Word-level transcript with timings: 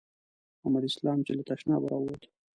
محمد 0.57 0.83
اسلام 0.89 1.19
چې 1.25 1.31
له 1.37 1.43
تشنابه 1.49 1.87
راووت. 1.91 2.21